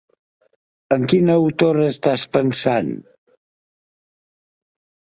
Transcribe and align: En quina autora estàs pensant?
En 0.95 1.05
quina 1.11 1.35
autora 1.41 1.85
estàs 1.91 2.25
pensant? 2.39 2.93